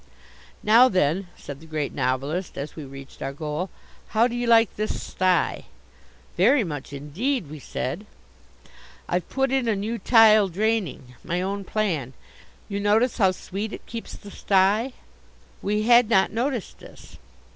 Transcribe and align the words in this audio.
"Now 0.63 0.89
then," 0.89 1.27
said 1.37 1.59
the 1.59 1.67
Great 1.67 1.93
Novelist 1.93 2.57
as 2.57 2.75
we 2.75 2.85
reached 2.85 3.21
our 3.21 3.33
goal, 3.33 3.69
"how 4.17 4.25
do 4.27 4.33
you 4.35 4.47
like 4.47 4.75
this 4.75 4.99
stye?" 4.99 5.65
"Very 6.35 6.63
much 6.63 6.91
indeed," 6.91 7.51
we 7.51 7.59
said. 7.59 8.07
"I've 9.07 9.29
put 9.29 9.51
in 9.51 9.67
a 9.67 9.75
new 9.75 9.99
tile 9.99 10.47
draining 10.47 11.13
my 11.23 11.39
own 11.39 11.63
plan. 11.65 12.13
You 12.67 12.79
notice 12.79 13.19
how 13.19 13.29
sweet 13.29 13.73
it 13.73 13.85
keeps 13.85 14.15
the 14.17 14.31
stye." 14.31 14.93
We 15.61 15.83
had 15.83 16.09
not 16.09 16.31
noticed 16.31 16.79
this. 16.79 17.17